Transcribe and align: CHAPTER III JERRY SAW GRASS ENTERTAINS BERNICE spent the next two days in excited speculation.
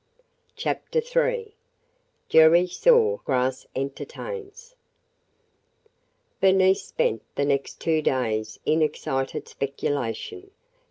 CHAPTER 0.55 0.97
III 0.97 1.53
JERRY 2.27 2.65
SAW 2.65 3.17
GRASS 3.17 3.67
ENTERTAINS 3.75 4.73
BERNICE 6.39 6.83
spent 6.83 7.21
the 7.35 7.45
next 7.45 7.79
two 7.79 8.01
days 8.01 8.59
in 8.65 8.81
excited 8.81 9.47
speculation. 9.47 10.49